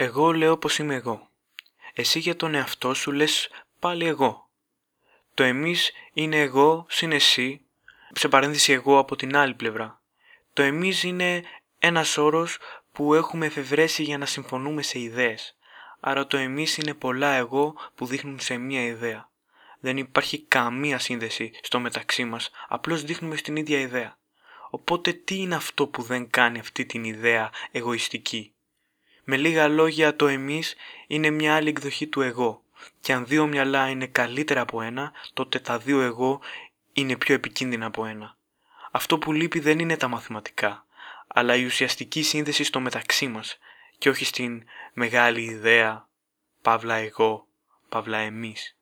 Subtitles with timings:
[0.00, 1.28] Εγώ λέω πως είμαι εγώ.
[1.92, 4.48] Εσύ για τον εαυτό σου λες πάλι εγώ.
[5.34, 7.60] Το εμείς είναι εγώ συν εσύ,
[8.12, 10.02] σε παρένθεση εγώ από την άλλη πλευρά.
[10.52, 11.42] Το εμείς είναι
[11.78, 12.58] ένας όρος
[12.92, 15.56] που έχουμε εφευρέσει για να συμφωνούμε σε ιδέες.
[16.00, 19.30] Άρα το εμείς είναι πολλά εγώ που δείχνουν σε μία ιδέα.
[19.80, 24.18] Δεν υπάρχει καμία σύνδεση στο μεταξύ μας, απλώς δείχνουμε στην ίδια ιδέα.
[24.70, 28.52] Οπότε τι είναι αυτό που δεν κάνει αυτή την ιδέα εγωιστική;
[29.30, 30.74] Με λίγα λόγια το εμείς
[31.06, 32.62] είναι μια άλλη εκδοχή του εγώ
[33.00, 36.40] και αν δύο μυαλά είναι καλύτερα από ένα, τότε τα δύο εγώ
[36.92, 38.36] είναι πιο επικίνδυνα από ένα.
[38.90, 40.86] Αυτό που λείπει δεν είναι τα μαθηματικά,
[41.26, 43.58] αλλά η ουσιαστική σύνδεση στο μεταξύ μας
[43.98, 46.08] και όχι στην μεγάλη ιδέα,
[46.62, 47.46] παύλα εγώ,
[47.88, 48.76] παύλα εμείς.